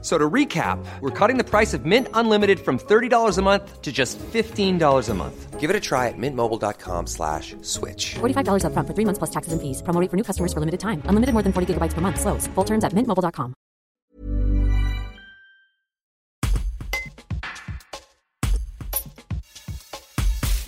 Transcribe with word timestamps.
So 0.00 0.16
to 0.16 0.30
recap, 0.30 0.78
we're 1.00 1.10
cutting 1.10 1.38
the 1.38 1.44
price 1.44 1.74
of 1.74 1.84
Mint 1.84 2.06
Unlimited 2.14 2.60
from 2.60 2.78
$30 2.78 3.36
a 3.36 3.42
month 3.42 3.82
to 3.82 3.90
just 3.90 4.16
$15 4.18 5.08
a 5.08 5.14
month. 5.14 5.58
Give 5.58 5.70
it 5.70 5.74
a 5.74 5.80
try 5.80 6.06
at 6.06 6.14
mintmobile.com 6.16 7.08
slash 7.08 7.56
switch. 7.62 8.14
$45 8.20 8.62
upfront 8.62 8.86
for 8.86 8.94
three 8.94 9.04
months 9.04 9.18
plus 9.18 9.30
taxes 9.30 9.52
and 9.52 9.60
fees. 9.60 9.82
Promo 9.82 10.00
for 10.08 10.16
new 10.16 10.22
customers 10.22 10.52
for 10.52 10.60
limited 10.60 10.78
time. 10.78 11.02
Unlimited 11.06 11.32
more 11.32 11.42
than 11.42 11.52
40 11.52 11.74
gigabytes 11.74 11.94
per 11.94 12.00
month. 12.00 12.20
Slows. 12.20 12.46
Full 12.54 12.64
terms 12.64 12.84
at 12.84 12.92
mintmobile.com. 12.92 13.67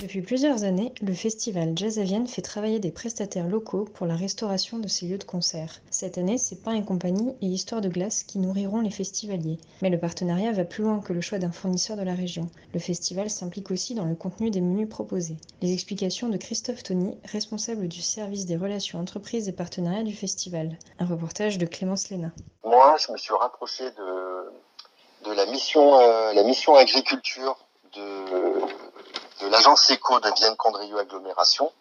Depuis 0.00 0.22
plusieurs 0.22 0.64
années, 0.64 0.94
le 1.02 1.12
festival 1.12 1.72
Jazz 1.76 2.00
fait 2.26 2.40
travailler 2.40 2.78
des 2.78 2.90
prestataires 2.90 3.46
locaux 3.46 3.84
pour 3.84 4.06
la 4.06 4.16
restauration 4.16 4.78
de 4.78 4.88
ses 4.88 5.04
lieux 5.04 5.18
de 5.18 5.24
concert. 5.24 5.74
Cette 5.90 6.16
année, 6.16 6.38
c'est 6.38 6.62
Pain 6.62 6.72
et 6.72 6.82
compagnie 6.82 7.34
et 7.42 7.46
Histoire 7.46 7.82
de 7.82 7.90
glace 7.90 8.22
qui 8.22 8.38
nourriront 8.38 8.80
les 8.80 8.90
festivaliers. 8.90 9.58
Mais 9.82 9.90
le 9.90 9.98
partenariat 9.98 10.52
va 10.52 10.64
plus 10.64 10.84
loin 10.84 11.00
que 11.00 11.12
le 11.12 11.20
choix 11.20 11.38
d'un 11.38 11.52
fournisseur 11.52 11.98
de 11.98 12.02
la 12.02 12.14
région. 12.14 12.48
Le 12.72 12.80
festival 12.80 13.28
s'implique 13.28 13.70
aussi 13.70 13.94
dans 13.94 14.06
le 14.06 14.14
contenu 14.14 14.50
des 14.50 14.62
menus 14.62 14.88
proposés. 14.88 15.36
Les 15.60 15.74
explications 15.74 16.30
de 16.30 16.38
Christophe 16.38 16.82
Tony, 16.82 17.18
responsable 17.26 17.86
du 17.86 18.00
service 18.00 18.46
des 18.46 18.56
relations 18.56 19.00
entreprises 19.00 19.50
et 19.50 19.52
partenariats 19.52 20.02
du 20.02 20.14
festival. 20.14 20.78
Un 20.98 21.04
reportage 21.04 21.58
de 21.58 21.66
Clémence 21.66 22.08
Léna. 22.08 22.30
Moi, 22.64 22.96
je 22.96 23.12
me 23.12 23.18
suis 23.18 23.34
rapproché 23.34 23.84
de, 23.84 25.28
euh, 25.28 25.34
la 25.34 25.44
mission 26.42 26.74
agriculture 26.74 27.58
de, 27.94 28.79
de 29.40 29.48
l'agence 29.48 29.90
éco 29.90 30.20
de 30.20 30.30
Vienne 30.36 30.56
Condrieu 30.56 30.98
Agglomération 30.98 31.72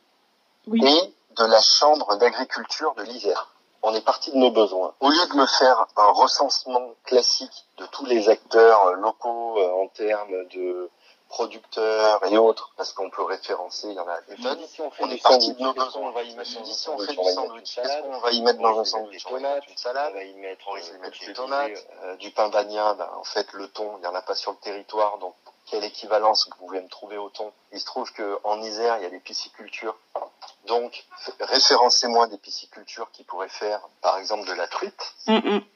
et 0.73 1.13
de 1.37 1.45
la 1.45 1.61
chambre 1.61 2.15
d'agriculture 2.15 2.93
de 2.95 3.03
l'Isère. 3.03 3.49
On 3.81 3.93
est 3.93 4.01
parti 4.01 4.31
de 4.31 4.37
nos 4.37 4.51
besoins. 4.51 4.93
Au 4.99 5.09
lieu 5.09 5.27
de 5.27 5.35
me 5.35 5.45
faire 5.45 5.87
un 5.95 6.11
recensement 6.11 6.93
classique 7.05 7.65
de 7.77 7.85
tous 7.87 8.05
les 8.05 8.29
acteurs 8.29 8.93
locaux 8.93 9.57
euh, 9.57 9.83
en 9.83 9.87
termes 9.87 10.45
de 10.47 10.89
producteurs 11.29 12.25
et 12.25 12.37
autres, 12.37 12.73
parce 12.75 12.91
qu'on 12.91 13.09
peut 13.09 13.23
référencer, 13.23 13.87
il 13.87 13.93
y 13.93 13.99
en 13.99 14.07
a 14.07 14.19
des 14.21 14.35
tonnes. 14.35 14.59
on 14.99 15.09
est 15.09 15.21
parti 15.21 15.53
de 15.53 15.61
nos 15.61 15.73
besoins. 15.73 16.09
On 16.09 16.11
va 16.11 16.23
y 16.23 16.35
mettre 16.35 16.63
du 16.63 16.71
si 16.71 16.89
on 16.89 16.97
fait 16.97 17.15
du 17.15 17.23
sandwich, 17.23 17.75
qu'est-ce 17.75 18.01
qu'on 18.01 18.19
va 18.19 18.31
y 18.31 18.41
mettre 18.41 18.59
dans 18.59 18.79
un 18.79 18.85
sandwich 18.85 19.25
On 19.29 19.33
va 19.33 19.39
y 19.39 19.43
mettre 19.43 19.69
une 19.69 19.77
salade, 19.77 20.11
on 20.11 20.17
va 20.17 20.23
y 20.23 20.33
mettre, 20.33 20.65
des 21.25 21.33
tomates, 21.33 21.87
euh, 22.03 22.15
du 22.17 22.31
pain 22.31 22.49
bagnat. 22.49 22.95
Ben, 22.95 23.09
en 23.17 23.23
fait, 23.23 23.47
le 23.53 23.67
thon, 23.67 23.93
il 23.97 24.01
n'y 24.01 24.07
en 24.07 24.15
a 24.15 24.21
pas 24.21 24.35
sur 24.35 24.51
le 24.51 24.57
territoire, 24.57 25.19
donc 25.19 25.35
quelle 25.69 25.83
équivalence 25.83 26.47
vous 26.47 26.55
pouvez 26.57 26.81
me 26.81 26.87
trouver 26.87 27.17
au 27.17 27.29
thon 27.29 27.51
Il 27.71 27.79
se 27.79 27.85
trouve 27.85 28.11
que 28.13 28.39
en 28.43 28.61
Isère, 28.61 28.97
il 28.97 29.03
y 29.03 29.05
a 29.05 29.09
des 29.09 29.19
piscicultures. 29.19 29.95
Donc, 30.67 31.05
référencez-moi 31.39 32.27
des 32.27 32.37
piscicultures 32.37 33.09
qui 33.11 33.23
pourraient 33.23 33.49
faire, 33.49 33.81
par 34.01 34.17
exemple, 34.17 34.47
de 34.47 34.53
la 34.53 34.67
truite. 34.67 35.13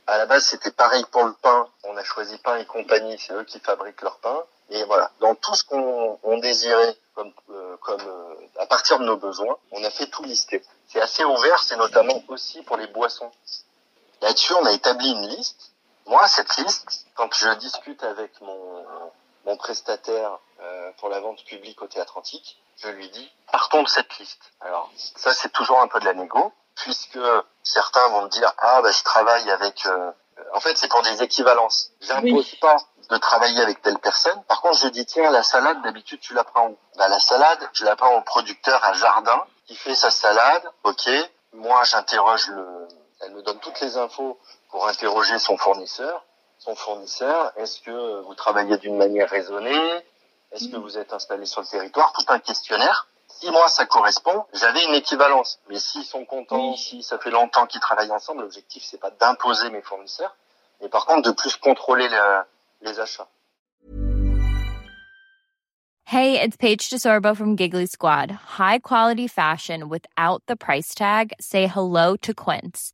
À 0.07 0.17
la 0.17 0.25
base, 0.25 0.45
c'était 0.45 0.71
pareil 0.71 1.03
pour 1.11 1.23
le 1.23 1.33
pain. 1.33 1.67
On 1.83 1.95
a 1.95 2.03
choisi 2.03 2.37
Pain 2.39 2.57
et 2.57 2.65
compagnie, 2.65 3.17
c'est 3.19 3.33
eux 3.33 3.43
qui 3.43 3.59
fabriquent 3.59 4.01
leur 4.01 4.17
pain. 4.17 4.43
Et 4.69 4.83
voilà, 4.85 5.11
dans 5.19 5.35
tout 5.35 5.55
ce 5.55 5.63
qu'on 5.63 6.19
on 6.23 6.37
désirait 6.37 6.95
comme, 7.15 7.31
euh, 7.51 7.77
comme 7.77 8.01
euh, 8.01 8.35
à 8.59 8.65
partir 8.65 8.97
de 8.99 9.05
nos 9.05 9.17
besoins, 9.17 9.55
on 9.71 9.83
a 9.83 9.89
fait 9.89 10.07
tout 10.07 10.23
lister. 10.23 10.63
C'est 10.87 11.01
assez 11.01 11.23
ouvert, 11.23 11.61
c'est 11.61 11.75
notamment 11.75 12.23
aussi 12.27 12.63
pour 12.63 12.77
les 12.77 12.87
boissons. 12.87 13.31
Là-dessus, 14.21 14.53
on 14.53 14.65
a 14.65 14.71
établi 14.71 15.11
une 15.11 15.27
liste. 15.27 15.73
Moi, 16.07 16.27
cette 16.27 16.55
liste, 16.57 17.05
quand 17.15 17.33
je 17.33 17.49
discute 17.55 18.03
avec 18.03 18.39
mon, 18.41 18.83
mon 19.45 19.57
prestataire 19.57 20.39
euh, 20.61 20.91
pour 20.99 21.09
la 21.09 21.19
vente 21.19 21.43
publique 21.45 21.81
au 21.81 21.87
Théâtre 21.87 22.17
Antique, 22.17 22.57
je 22.77 22.87
lui 22.89 23.09
dis 23.09 23.31
partons 23.51 23.83
de 23.83 23.87
cette 23.87 24.17
liste. 24.17 24.51
Alors 24.61 24.89
ça, 24.95 25.33
c'est 25.33 25.51
toujours 25.51 25.79
un 25.81 25.87
peu 25.87 25.99
de 25.99 26.05
la 26.05 26.13
négo, 26.13 26.51
puisque 26.75 27.19
certains 27.63 28.07
vont 28.09 28.23
me 28.23 28.29
dire 28.29 28.51
ah 28.57 28.81
bah 28.81 28.91
je 28.91 29.03
travaille 29.03 29.49
avec. 29.51 29.85
euh, 29.85 30.11
En 30.53 30.59
fait, 30.59 30.77
c'est 30.77 30.87
pour 30.89 31.01
des 31.03 31.21
équivalences. 31.23 31.91
J'impose 32.01 32.55
pas 32.61 32.77
de 33.09 33.17
travailler 33.17 33.61
avec 33.61 33.81
telle 33.81 33.99
personne. 33.99 34.41
Par 34.45 34.61
contre, 34.61 34.79
je 34.79 34.87
dis 34.87 35.05
tiens 35.05 35.29
la 35.29 35.43
salade 35.43 35.81
d'habitude 35.83 36.19
tu 36.21 36.33
la 36.33 36.43
prends 36.43 36.69
où? 36.69 36.77
Bah 36.97 37.07
la 37.09 37.19
salade, 37.19 37.69
je 37.73 37.83
la 37.85 37.95
prends 37.95 38.15
au 38.15 38.21
producteur 38.21 38.83
à 38.83 38.93
Jardin 38.93 39.45
qui 39.67 39.75
fait 39.75 39.95
sa 39.95 40.09
salade. 40.09 40.63
Ok. 40.83 41.09
Moi, 41.53 41.83
j'interroge 41.83 42.47
le. 42.47 42.87
Elle 43.21 43.31
me 43.33 43.41
donne 43.43 43.59
toutes 43.59 43.79
les 43.81 43.95
infos 43.97 44.39
pour 44.69 44.87
interroger 44.87 45.37
son 45.39 45.57
fournisseur 45.57 46.23
son 46.63 46.75
fournisseur 46.75 47.51
Est-ce 47.57 47.81
que 47.81 48.21
vous 48.21 48.35
travaillez 48.35 48.77
d'une 48.77 48.95
manière 48.97 49.29
raisonnée 49.29 49.91
Est-ce 50.51 50.69
que 50.69 50.77
vous 50.77 50.97
êtes 50.97 51.11
installé 51.13 51.45
sur 51.45 51.61
le 51.61 51.67
territoire 51.67 52.13
Tout 52.13 52.25
un 52.29 52.39
questionnaire. 52.39 53.07
Si 53.27 53.49
moi 53.51 53.67
ça 53.67 53.85
correspond, 53.85 54.45
j'avais 54.53 54.83
une 54.85 54.93
équivalence. 54.93 55.59
Mais 55.69 55.77
s'ils 55.79 56.05
sont 56.05 56.23
contents, 56.25 56.75
si 56.77 57.03
ça 57.03 57.17
fait 57.19 57.31
longtemps 57.31 57.65
qu'ils 57.67 57.81
travaillent 57.81 58.11
ensemble, 58.11 58.41
l'objectif 58.43 58.83
c'est 58.85 58.99
pas 58.99 59.11
d'imposer 59.11 59.69
mes 59.71 59.81
fournisseurs, 59.81 60.35
mais 60.81 60.87
par 60.89 61.05
contre 61.05 61.23
de 61.29 61.35
plus 61.35 61.55
contrôler 61.57 62.07
le- 62.07 62.43
les 62.81 62.99
achats. 62.99 63.27
Hey, 66.05 66.37
it's 66.39 66.55
Paige 66.57 66.89
DeSorbo 66.89 67.35
from 67.35 67.55
Giggly 67.57 67.87
Squad. 67.87 68.29
High 68.59 68.79
quality 68.79 69.27
fashion 69.27 69.89
without 69.89 70.43
the 70.47 70.55
price 70.55 70.93
tag. 70.93 71.33
Say 71.41 71.65
hello 71.67 72.15
to 72.17 72.33
Quince. 72.35 72.93